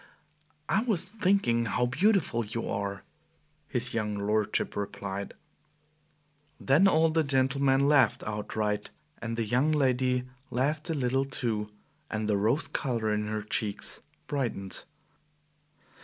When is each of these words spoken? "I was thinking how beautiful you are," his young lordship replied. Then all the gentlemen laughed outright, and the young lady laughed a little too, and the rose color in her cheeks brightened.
"I 0.67 0.81
was 0.81 1.07
thinking 1.09 1.65
how 1.65 1.85
beautiful 1.85 2.43
you 2.43 2.67
are," 2.67 3.03
his 3.67 3.93
young 3.93 4.15
lordship 4.15 4.75
replied. 4.75 5.35
Then 6.59 6.87
all 6.87 7.09
the 7.11 7.23
gentlemen 7.23 7.87
laughed 7.87 8.23
outright, 8.23 8.89
and 9.21 9.37
the 9.37 9.45
young 9.45 9.71
lady 9.71 10.23
laughed 10.49 10.89
a 10.89 10.95
little 10.95 11.25
too, 11.25 11.69
and 12.09 12.27
the 12.27 12.35
rose 12.37 12.67
color 12.67 13.13
in 13.13 13.27
her 13.27 13.43
cheeks 13.43 14.01
brightened. 14.25 14.85